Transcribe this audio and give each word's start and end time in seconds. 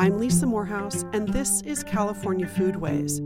I'm 0.00 0.16
Lisa 0.16 0.46
Morehouse, 0.46 1.04
and 1.12 1.28
this 1.28 1.60
is 1.60 1.84
California 1.84 2.46
Foodways. 2.46 3.20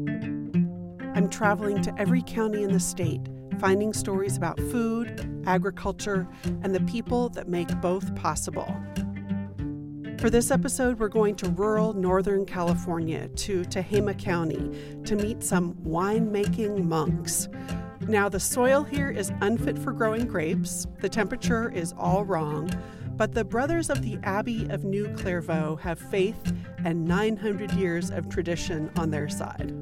I'm 1.16 1.28
traveling 1.30 1.80
to 1.82 1.94
every 1.96 2.20
county 2.20 2.64
in 2.64 2.72
the 2.72 2.80
state, 2.80 3.20
finding 3.60 3.92
stories 3.92 4.36
about 4.36 4.58
food, 4.58 5.44
agriculture, 5.46 6.26
and 6.64 6.74
the 6.74 6.80
people 6.80 7.28
that 7.28 7.46
make 7.46 7.68
both 7.80 8.12
possible. 8.16 8.66
For 10.18 10.30
this 10.30 10.50
episode, 10.50 10.98
we're 10.98 11.06
going 11.06 11.36
to 11.36 11.50
rural 11.50 11.92
Northern 11.92 12.44
California 12.44 13.28
to 13.28 13.62
Tehama 13.62 14.18
County 14.18 14.98
to 15.04 15.14
meet 15.14 15.44
some 15.44 15.74
winemaking 15.74 16.82
monks. 16.82 17.48
Now, 18.08 18.28
the 18.28 18.40
soil 18.40 18.82
here 18.82 19.10
is 19.10 19.30
unfit 19.42 19.78
for 19.78 19.92
growing 19.92 20.26
grapes, 20.26 20.88
the 21.00 21.08
temperature 21.08 21.70
is 21.70 21.94
all 21.96 22.24
wrong, 22.24 22.68
but 23.16 23.32
the 23.32 23.44
Brothers 23.44 23.90
of 23.90 24.02
the 24.02 24.18
Abbey 24.24 24.66
of 24.70 24.84
New 24.84 25.08
Clairvaux 25.16 25.76
have 25.76 25.98
faith 25.98 26.52
and 26.84 27.04
900 27.06 27.72
years 27.72 28.10
of 28.10 28.28
tradition 28.28 28.90
on 28.96 29.10
their 29.10 29.28
side. 29.28 29.72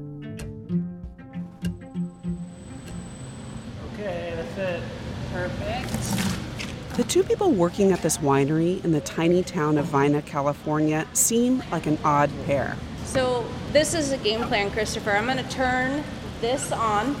Okay, 3.93 4.33
that's 4.35 4.57
it. 4.57 4.83
Perfect. 5.31 6.97
The 6.97 7.03
two 7.05 7.23
people 7.23 7.51
working 7.51 7.91
at 7.91 8.03
this 8.03 8.19
winery 8.19 8.83
in 8.85 8.91
the 8.91 9.01
tiny 9.01 9.41
town 9.41 9.79
of 9.79 9.85
Vina, 9.85 10.21
California, 10.21 11.07
seem 11.13 11.63
like 11.71 11.87
an 11.87 11.97
odd 12.03 12.29
pair. 12.45 12.77
So, 13.05 13.45
this 13.71 13.95
is 13.95 14.11
a 14.11 14.17
game 14.17 14.43
plan, 14.43 14.69
Christopher. 14.69 15.11
I'm 15.11 15.25
going 15.25 15.37
to 15.37 15.49
turn 15.49 16.03
this 16.39 16.71
on 16.71 17.15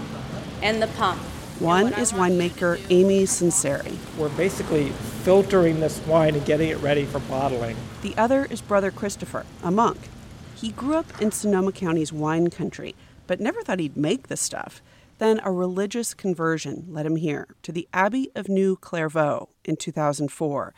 and 0.61 0.79
the 0.79 0.87
pump. 0.87 1.19
One 1.59 1.93
is 1.93 2.11
winemaker 2.11 2.79
Amy 2.91 3.23
Sunseri. 3.23 3.97
We're 4.17 4.29
basically 4.29 4.91
filtering 5.23 5.79
this 5.79 6.05
wine 6.05 6.35
and 6.35 6.45
getting 6.45 6.69
it 6.69 6.77
ready 6.79 7.05
for 7.05 7.19
bottling. 7.19 7.77
The 8.01 8.13
other 8.17 8.45
is 8.45 8.59
Brother 8.59 8.91
Christopher, 8.91 9.45
a 9.63 9.71
monk. 9.71 10.09
He 10.55 10.71
grew 10.71 10.95
up 10.95 11.21
in 11.21 11.31
Sonoma 11.31 11.71
County's 11.71 12.11
wine 12.11 12.49
country, 12.49 12.93
but 13.25 13.39
never 13.39 13.61
thought 13.61 13.79
he'd 13.79 13.95
make 13.95 14.27
the 14.27 14.35
stuff. 14.35 14.81
Then 15.19 15.39
a 15.43 15.51
religious 15.51 16.13
conversion 16.13 16.87
led 16.89 17.05
him 17.05 17.15
here 17.15 17.47
to 17.61 17.71
the 17.71 17.87
Abbey 17.93 18.31
of 18.35 18.49
New 18.49 18.75
Clairvaux 18.75 19.47
in 19.63 19.77
2004, 19.77 20.73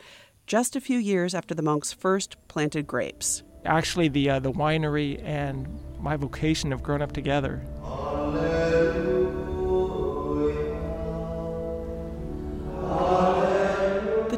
just 0.46 0.76
a 0.76 0.80
few 0.80 0.98
years 0.98 1.34
after 1.34 1.52
the 1.52 1.62
monks 1.62 1.92
first 1.92 2.36
planted 2.46 2.86
grapes. 2.86 3.42
Actually, 3.64 4.06
the 4.06 4.30
uh, 4.30 4.38
the 4.38 4.52
winery 4.52 5.20
and 5.24 5.66
my 5.98 6.16
vocation 6.16 6.70
have 6.70 6.84
grown 6.84 7.02
up 7.02 7.10
together. 7.10 7.62
The 7.82 8.65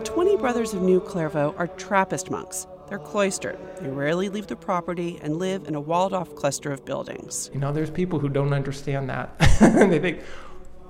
20 0.09 0.39
brothers 0.39 0.73
of 0.73 0.81
New 0.81 1.01
Clairvaux 1.01 1.55
are 1.59 1.67
Trappist 1.67 2.31
monks. 2.31 2.67
They're 2.89 2.99
cloistered. 2.99 3.59
They 3.79 3.91
rarely 3.91 4.31
leave 4.31 4.47
the 4.47 4.57
property 4.57 5.19
and 5.21 5.37
live 5.37 5.69
in 5.69 5.75
a 5.75 5.81
walled 5.81 6.15
off 6.15 6.35
cluster 6.35 6.73
of 6.73 6.83
buildings. 6.87 7.51
You 7.53 7.61
know, 7.61 7.75
there's 7.75 7.91
people 7.91 8.19
who 8.19 8.31
don't 8.31 8.55
understand 8.55 9.11
that. 9.11 9.39
they 9.61 9.99
think, 9.99 10.23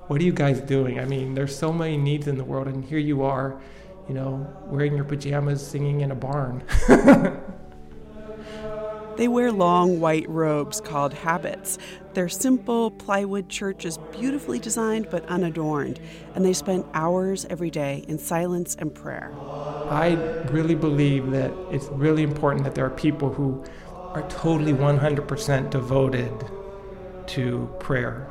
what 0.06 0.20
are 0.20 0.24
you 0.24 0.33
guys 0.33 0.61
doing? 0.61 1.00
I 1.00 1.05
mean, 1.05 1.34
there's 1.34 1.55
so 1.55 1.72
many 1.72 1.96
needs 1.96 2.28
in 2.28 2.39
the 2.39 2.44
world, 2.44 2.69
and 2.69 2.84
here 2.84 3.00
you 3.00 3.24
are, 3.24 3.61
you 4.06 4.14
know, 4.14 4.46
wearing 4.66 4.94
your 4.94 5.05
pajamas, 5.05 5.66
singing 5.66 6.02
in 6.02 6.12
a 6.12 6.14
barn. 6.14 6.62
They 9.19 9.27
wear 9.27 9.50
long 9.50 9.98
white 9.98 10.28
robes 10.28 10.80
called 10.80 11.12
habits. 11.12 11.77
Their 12.14 12.28
simple 12.28 12.92
plywood 12.92 13.48
church 13.48 13.84
is 13.84 13.98
beautifully 14.12 14.61
designed 14.61 15.11
but 15.11 15.27
unadorned, 15.27 15.98
and 16.36 16.45
they 16.45 16.52
spend 16.52 16.84
hours 16.95 17.45
every 17.51 17.68
day 17.68 18.05
in 18.06 18.20
silence 18.20 18.77
and 18.79 18.95
prayer. 18.95 19.33
I 19.90 20.12
really 20.52 20.77
believe 20.77 21.33
that 21.33 21.52
it's 21.73 21.86
really 21.86 22.23
important 22.23 22.62
that 22.62 22.77
there 22.77 22.86
are 22.86 22.90
people 22.90 23.33
who 23.33 23.64
are 23.90 24.23
totally 24.29 24.73
100% 24.73 25.70
devoted 25.70 26.33
to 27.27 27.68
prayer. 27.80 28.29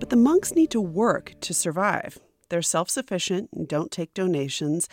But 0.00 0.10
the 0.10 0.16
monks 0.16 0.56
need 0.56 0.72
to 0.72 0.80
work 0.80 1.34
to 1.42 1.54
survive. 1.54 2.18
They're 2.48 2.62
self 2.62 2.90
sufficient 2.90 3.50
and 3.52 3.66
don't 3.68 3.90
take 3.90 4.14
donations. 4.14 4.88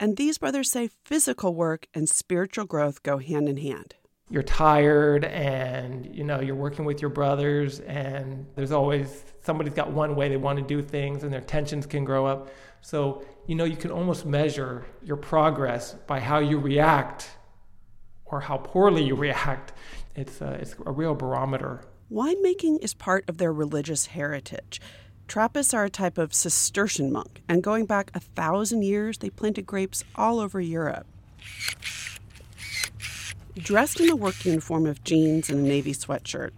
And 0.00 0.16
these 0.16 0.38
brothers 0.38 0.70
say 0.70 0.90
physical 1.04 1.54
work 1.54 1.86
and 1.92 2.08
spiritual 2.08 2.66
growth 2.66 3.02
go 3.02 3.18
hand 3.18 3.48
in 3.48 3.56
hand. 3.56 3.94
You're 4.30 4.42
tired 4.42 5.24
and 5.24 6.14
you 6.14 6.22
know 6.22 6.40
you're 6.40 6.54
working 6.54 6.84
with 6.84 7.00
your 7.00 7.10
brothers 7.10 7.80
and 7.80 8.46
there's 8.54 8.72
always 8.72 9.24
somebody's 9.40 9.72
got 9.72 9.90
one 9.90 10.14
way 10.14 10.28
they 10.28 10.36
want 10.36 10.58
to 10.58 10.64
do 10.64 10.82
things 10.82 11.24
and 11.24 11.32
their 11.32 11.40
tensions 11.40 11.86
can 11.86 12.04
grow 12.04 12.26
up. 12.26 12.50
So, 12.80 13.24
you 13.46 13.54
know, 13.54 13.64
you 13.64 13.76
can 13.76 13.90
almost 13.90 14.26
measure 14.26 14.84
your 15.02 15.16
progress 15.16 15.94
by 16.06 16.20
how 16.20 16.38
you 16.38 16.58
react 16.58 17.30
or 18.26 18.40
how 18.40 18.58
poorly 18.58 19.02
you 19.02 19.14
react. 19.16 19.72
It's 20.14 20.40
a, 20.40 20.52
it's 20.54 20.74
a 20.84 20.92
real 20.92 21.14
barometer. 21.14 21.82
Winemaking 22.10 22.82
is 22.82 22.94
part 22.94 23.28
of 23.28 23.38
their 23.38 23.52
religious 23.52 24.06
heritage. 24.06 24.80
Trappists 25.28 25.74
are 25.74 25.84
a 25.84 25.90
type 25.90 26.16
of 26.16 26.32
Cistercian 26.32 27.12
monk, 27.12 27.42
and 27.50 27.62
going 27.62 27.84
back 27.84 28.10
a 28.14 28.20
thousand 28.20 28.82
years, 28.82 29.18
they 29.18 29.28
planted 29.28 29.66
grapes 29.66 30.02
all 30.16 30.40
over 30.40 30.58
Europe. 30.58 31.06
Dressed 33.54 34.00
in 34.00 34.06
the 34.06 34.16
work 34.16 34.46
uniform 34.46 34.86
of 34.86 35.04
jeans 35.04 35.50
and 35.50 35.58
a 35.58 35.68
navy 35.68 35.92
sweatshirt, 35.92 36.52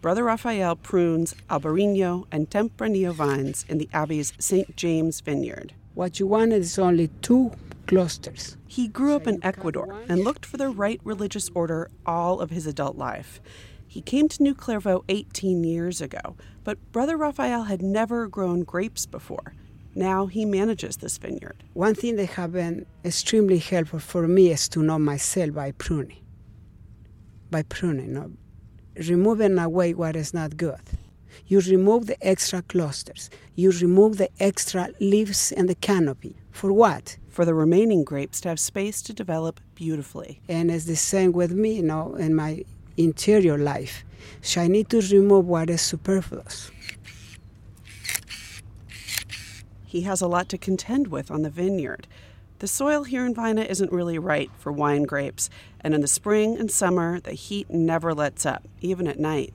Brother 0.00 0.24
Raphael 0.24 0.74
prunes 0.74 1.32
Albarino 1.48 2.26
and 2.32 2.50
Tempranillo 2.50 3.12
vines 3.12 3.64
in 3.68 3.78
the 3.78 3.88
Abbey's 3.92 4.32
St. 4.40 4.74
James 4.74 5.20
vineyard. 5.20 5.72
What 5.94 6.18
you 6.18 6.26
wanted 6.26 6.62
is 6.62 6.76
only 6.76 7.08
two 7.22 7.52
clusters. 7.86 8.56
He 8.66 8.88
grew 8.88 9.14
up 9.14 9.28
in 9.28 9.44
Ecuador 9.44 10.02
and 10.08 10.24
looked 10.24 10.44
for 10.44 10.56
the 10.56 10.70
right 10.70 11.00
religious 11.04 11.50
order 11.54 11.88
all 12.04 12.40
of 12.40 12.50
his 12.50 12.66
adult 12.66 12.96
life. 12.96 13.40
He 13.88 14.02
came 14.02 14.28
to 14.28 14.42
New 14.42 14.54
Clairvaux 14.54 15.04
18 15.08 15.64
years 15.64 16.00
ago, 16.00 16.36
but 16.62 16.78
Brother 16.92 17.16
Raphael 17.16 17.64
had 17.64 17.82
never 17.82 18.28
grown 18.28 18.60
grapes 18.62 19.06
before. 19.06 19.54
Now 19.94 20.26
he 20.26 20.44
manages 20.44 20.98
this 20.98 21.18
vineyard. 21.18 21.64
One 21.72 21.94
thing 21.94 22.16
that 22.16 22.26
has 22.26 22.50
been 22.50 22.86
extremely 23.04 23.58
helpful 23.58 23.98
for 23.98 24.28
me 24.28 24.52
is 24.52 24.68
to 24.68 24.82
know 24.82 24.98
myself 24.98 25.54
by 25.54 25.72
pruning. 25.72 26.24
By 27.50 27.62
pruning, 27.62 28.12
no? 28.12 28.30
removing 29.06 29.58
away 29.58 29.94
what 29.94 30.16
is 30.16 30.34
not 30.34 30.56
good. 30.56 30.80
You 31.46 31.60
remove 31.60 32.06
the 32.06 32.26
extra 32.26 32.62
clusters. 32.62 33.30
You 33.54 33.70
remove 33.70 34.18
the 34.18 34.30
extra 34.40 34.90
leaves 35.00 35.52
and 35.52 35.68
the 35.68 35.74
canopy. 35.74 36.36
For 36.50 36.72
what? 36.72 37.16
For 37.28 37.44
the 37.44 37.54
remaining 37.54 38.04
grapes 38.04 38.40
to 38.42 38.48
have 38.48 38.60
space 38.60 39.00
to 39.02 39.12
develop 39.12 39.60
beautifully. 39.74 40.40
And 40.48 40.70
it's 40.70 40.84
the 40.84 40.96
same 40.96 41.32
with 41.32 41.52
me, 41.52 41.76
you 41.76 41.82
know, 41.82 42.16
in 42.16 42.34
my 42.34 42.64
interior 43.02 43.56
life. 43.56 44.04
So 44.42 44.60
I 44.60 44.68
need 44.68 44.88
to 44.90 45.00
remove 45.00 45.46
what 45.46 45.70
is 45.70 45.80
superfluous. 45.80 46.70
He 49.86 50.02
has 50.02 50.20
a 50.20 50.28
lot 50.28 50.48
to 50.50 50.58
contend 50.58 51.08
with 51.08 51.30
on 51.30 51.42
the 51.42 51.50
vineyard. 51.50 52.06
The 52.58 52.68
soil 52.68 53.04
here 53.04 53.24
in 53.24 53.34
Vina 53.34 53.62
isn't 53.62 53.92
really 53.92 54.18
right 54.18 54.50
for 54.58 54.72
wine 54.72 55.04
grapes, 55.04 55.48
and 55.80 55.94
in 55.94 56.00
the 56.00 56.08
spring 56.08 56.58
and 56.58 56.70
summer, 56.70 57.20
the 57.20 57.32
heat 57.32 57.70
never 57.70 58.12
lets 58.12 58.44
up, 58.44 58.66
even 58.80 59.06
at 59.06 59.18
night. 59.18 59.54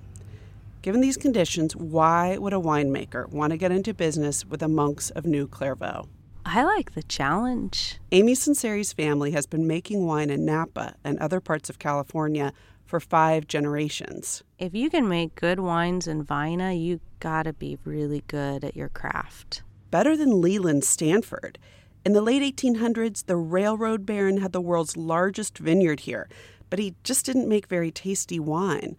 Given 0.81 1.01
these 1.01 1.17
conditions, 1.17 1.75
why 1.75 2.37
would 2.37 2.53
a 2.53 2.57
winemaker 2.57 3.29
want 3.29 3.51
to 3.51 3.57
get 3.57 3.71
into 3.71 3.93
business 3.93 4.45
with 4.45 4.61
the 4.61 4.67
monks 4.67 5.09
of 5.11 5.25
New 5.25 5.47
Clairvaux? 5.47 6.07
I 6.45 6.63
like 6.63 6.93
the 6.93 7.03
challenge. 7.03 7.99
Amy 8.11 8.35
Sunseri's 8.35 8.91
family 8.91 9.31
has 9.31 9.45
been 9.45 9.65
making 9.65 10.05
wine 10.05 10.29
in 10.29 10.45
Napa 10.45 10.95
and 11.03 11.17
other 11.19 11.39
parts 11.39 11.69
of 11.69 11.79
California 11.79 12.53
for 12.93 12.99
five 12.99 13.47
generations. 13.47 14.43
If 14.59 14.75
you 14.75 14.87
can 14.87 15.09
make 15.09 15.33
good 15.33 15.59
wines 15.59 16.07
in 16.07 16.21
Vina, 16.21 16.73
you 16.73 16.99
gotta 17.19 17.51
be 17.51 17.79
really 17.83 18.23
good 18.27 18.63
at 18.63 18.75
your 18.75 18.89
craft. 18.89 19.63
Better 19.89 20.15
than 20.15 20.41
Leland 20.41 20.83
Stanford. 20.83 21.57
In 22.05 22.13
the 22.13 22.21
late 22.21 22.43
1800s, 22.55 23.25
the 23.25 23.35
railroad 23.35 24.05
baron 24.05 24.37
had 24.37 24.51
the 24.51 24.61
world's 24.61 24.95
largest 24.95 25.57
vineyard 25.57 26.01
here, 26.01 26.29
but 26.69 26.77
he 26.77 26.93
just 27.03 27.25
didn't 27.25 27.49
make 27.49 27.65
very 27.65 27.89
tasty 27.89 28.39
wine. 28.39 28.95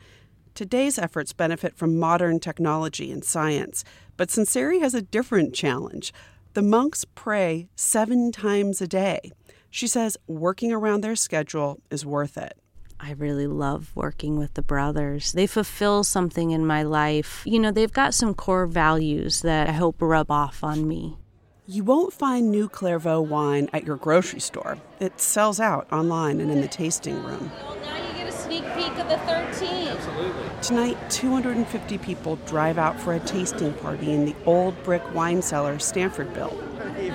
Today's 0.56 0.98
efforts 0.98 1.32
benefit 1.32 1.76
from 1.76 1.96
modern 1.96 2.40
technology 2.40 3.12
and 3.12 3.24
science, 3.24 3.84
but 4.16 4.28
Sunseri 4.28 4.80
has 4.80 4.94
a 4.94 5.02
different 5.02 5.54
challenge. 5.54 6.12
The 6.54 6.62
monks 6.62 7.04
pray 7.14 7.68
seven 7.76 8.32
times 8.32 8.80
a 8.80 8.88
day. 8.88 9.30
She 9.70 9.86
says 9.86 10.16
working 10.26 10.72
around 10.72 11.02
their 11.02 11.14
schedule 11.14 11.80
is 11.92 12.04
worth 12.04 12.36
it. 12.36 12.58
I 13.00 13.12
really 13.12 13.46
love 13.46 13.90
working 13.94 14.38
with 14.38 14.54
the 14.54 14.62
brothers. 14.62 15.32
They 15.32 15.46
fulfill 15.46 16.04
something 16.04 16.50
in 16.50 16.66
my 16.66 16.82
life. 16.82 17.42
You 17.44 17.58
know, 17.58 17.70
they've 17.70 17.92
got 17.92 18.14
some 18.14 18.34
core 18.34 18.66
values 18.66 19.42
that 19.42 19.68
I 19.68 19.72
hope 19.72 19.96
rub 20.00 20.30
off 20.30 20.64
on 20.64 20.88
me. 20.88 21.16
You 21.66 21.82
won't 21.82 22.12
find 22.12 22.50
New 22.50 22.68
Clairvaux 22.68 23.22
wine 23.22 23.70
at 23.72 23.84
your 23.84 23.96
grocery 23.96 24.40
store. 24.40 24.76
It 25.00 25.18
sells 25.18 25.58
out 25.58 25.90
online 25.90 26.40
and 26.40 26.50
in 26.50 26.60
the 26.60 26.68
tasting 26.68 27.22
room. 27.22 27.50
Well, 27.62 27.76
now 27.76 27.96
you 27.96 28.12
get 28.18 28.28
a 28.28 28.32
sneak 28.32 28.64
peek 28.74 28.92
of 28.98 29.08
the 29.08 29.16
13. 29.16 29.88
Absolutely. 29.88 30.50
Tonight, 30.60 31.10
250 31.10 31.98
people 31.98 32.36
drive 32.44 32.76
out 32.76 33.00
for 33.00 33.14
a 33.14 33.20
tasting 33.20 33.72
party 33.74 34.12
in 34.12 34.26
the 34.26 34.36
old 34.44 34.82
brick 34.82 35.02
wine 35.14 35.40
cellar 35.40 35.78
Stanford 35.78 36.34
built. 36.34 36.52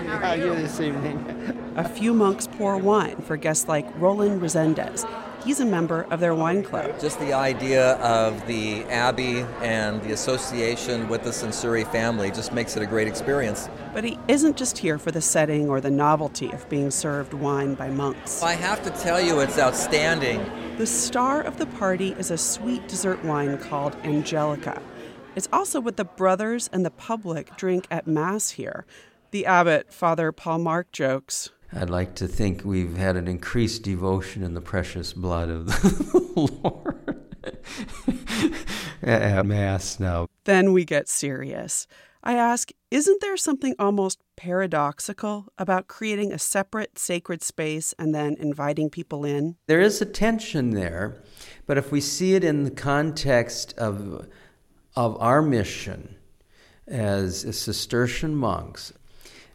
How 0.08 0.32
are 0.32 0.36
you 0.36 0.56
this 0.56 0.80
evening? 0.80 1.74
A 1.76 1.88
few 1.88 2.14
monks 2.14 2.48
pour 2.48 2.78
wine 2.78 3.18
for 3.22 3.38
guests 3.38 3.68
like 3.68 3.88
Roland 4.00 4.42
Resendez. 4.42 5.08
He's 5.44 5.62
a 5.62 5.66
member 5.66 6.06
of 6.12 6.20
their 6.20 6.36
wine 6.36 6.64
club. 6.64 7.00
Just 7.00 7.20
the 7.20 7.34
idea 7.34 7.94
of 7.96 8.46
the 8.46 8.84
abbey 8.86 9.46
and 9.62 10.02
the 10.04 10.12
association 10.12 11.08
with 11.08 11.24
the 11.24 11.30
Sunseri 11.30 11.90
family 11.92 12.30
just 12.30 12.52
makes 12.52 12.76
it 12.76 12.84
a 12.84 12.86
great 12.86 13.08
experience. 13.08 13.70
But 13.94 14.04
he 14.04 14.20
isn't 14.28 14.58
just 14.58 14.78
here 14.78 14.98
for 14.98 15.12
the 15.12 15.22
setting 15.22 15.70
or 15.70 15.80
the 15.80 15.92
novelty 15.92 16.52
of 16.52 16.68
being 16.68 16.92
served 16.92 17.34
wine 17.34 17.76
by 17.76 17.90
monks. 17.90 18.44
I 18.44 18.54
have 18.54 18.84
to 18.84 18.90
tell 18.90 19.22
you, 19.22 19.40
it's 19.40 19.58
outstanding. 19.58 20.46
The 20.78 20.86
star 20.86 21.42
of 21.42 21.58
the 21.58 21.66
party 21.68 22.16
is 22.20 22.32
a 22.32 22.38
sweet 22.38 22.88
dessert 22.88 23.24
wine 23.24 23.58
called 23.58 23.96
Angelica. 24.04 24.82
It's 25.36 25.50
also 25.54 25.80
what 25.80 25.96
the 25.96 26.06
brothers 26.06 26.70
and 26.74 26.86
the 26.86 26.92
public 26.92 27.56
drink 27.56 27.88
at 27.90 28.08
Mass 28.08 28.52
here. 28.52 28.86
The 29.32 29.46
abbot, 29.46 29.94
Father 29.94 30.32
Paul 30.32 30.60
Mark, 30.60 30.92
jokes. 30.92 31.52
I'd 31.72 31.90
like 31.90 32.16
to 32.16 32.28
think 32.28 32.64
we've 32.66 32.98
had 32.98 33.16
an 33.16 33.28
increased 33.28 33.84
devotion 33.84 34.44
in 34.44 34.56
the 34.56 34.62
precious 34.62 35.14
blood 35.14 35.50
of 35.50 35.66
the 35.68 36.50
Lord 36.64 37.26
at 39.04 39.46
Mass 39.46 40.00
now. 40.00 40.28
Then 40.46 40.74
we 40.74 40.84
get 40.84 41.08
serious. 41.08 41.86
I 42.24 42.34
ask, 42.34 42.72
isn't 42.92 43.22
there 43.22 43.38
something 43.38 43.76
almost 43.80 44.20
paradoxical 44.36 45.46
about 45.58 45.88
creating 45.88 46.34
a 46.34 46.40
separate 46.40 47.00
sacred 47.00 47.42
space 47.42 47.94
and 47.98 48.14
then 48.14 48.36
inviting 48.40 48.90
people 48.90 49.24
in? 49.24 49.56
There 49.68 49.80
is 49.80 50.02
a 50.02 50.06
tension 50.06 50.72
there, 50.72 51.22
but 51.66 51.78
if 51.78 51.92
we 51.92 52.02
see 52.02 52.34
it 52.34 52.44
in 52.44 52.64
the 52.64 52.72
context 52.72 53.74
of, 53.78 54.28
of 54.96 55.18
our 55.22 55.42
mission 55.42 56.18
as 56.88 57.46
Cistercian 57.56 58.36
monks, 58.36 58.92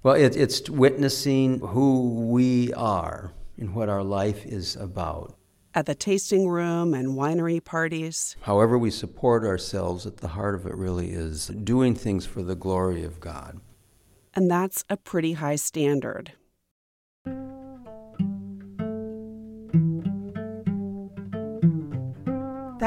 well, 0.04 0.14
it, 0.14 0.36
it's 0.36 0.68
witnessing 0.68 1.60
who 1.60 2.26
we 2.30 2.72
are 2.74 3.32
and 3.56 3.74
what 3.74 3.88
our 3.88 4.04
life 4.04 4.44
is 4.44 4.76
about. 4.76 5.34
At 5.74 5.86
the 5.86 5.94
tasting 5.94 6.46
room 6.46 6.92
and 6.92 7.16
winery 7.16 7.64
parties. 7.64 8.36
However, 8.42 8.78
we 8.78 8.90
support 8.90 9.44
ourselves, 9.44 10.06
at 10.06 10.18
the 10.18 10.28
heart 10.28 10.54
of 10.54 10.66
it 10.66 10.76
really 10.76 11.10
is 11.10 11.46
doing 11.48 11.94
things 11.94 12.26
for 12.26 12.42
the 12.42 12.54
glory 12.54 13.02
of 13.02 13.18
God. 13.18 13.60
And 14.34 14.50
that's 14.50 14.84
a 14.90 14.96
pretty 14.98 15.32
high 15.32 15.56
standard. 15.56 16.32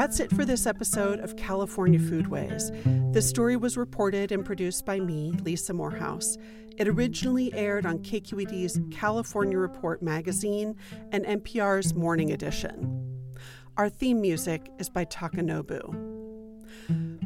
That's 0.08 0.20
it 0.20 0.30
for 0.30 0.46
this 0.46 0.66
episode 0.66 1.20
of 1.20 1.36
California 1.36 2.00
Foodways. 2.00 3.12
The 3.12 3.20
story 3.20 3.56
was 3.58 3.76
reported 3.76 4.32
and 4.32 4.42
produced 4.42 4.86
by 4.86 5.00
me, 5.00 5.32
Lisa 5.44 5.74
Morehouse. 5.74 6.38
It 6.78 6.88
originally 6.88 7.52
aired 7.52 7.84
on 7.84 7.98
KQED's 7.98 8.80
California 8.90 9.58
Report 9.58 10.00
magazine 10.00 10.76
and 11.12 11.26
NPR's 11.26 11.94
Morning 11.94 12.32
Edition. 12.32 13.36
Our 13.76 13.90
theme 13.90 14.22
music 14.22 14.70
is 14.78 14.88
by 14.88 15.04
Takanobu. 15.04 16.08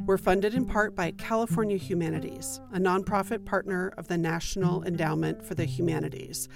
We're 0.05 0.19
funded 0.19 0.53
in 0.53 0.67
part 0.67 0.97
by 0.97 1.13
California 1.13 1.77
Humanities, 1.77 2.61
a 2.73 2.81
nonprofit 2.81 3.45
partner 3.45 3.93
of 3.97 4.09
the 4.09 4.19
National 4.19 4.83
Endowment 4.83 5.45
for 5.45 5.55
the 5.55 5.67
Humanities. 5.67 6.49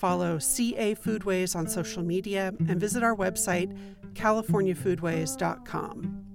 Follow 0.00 0.38
CA 0.38 0.94
Foodways 0.94 1.54
on 1.54 1.68
social 1.68 2.02
media 2.02 2.54
and 2.68 2.80
visit 2.80 3.02
our 3.02 3.14
website, 3.14 3.76
californiafoodways.com. 4.14 6.29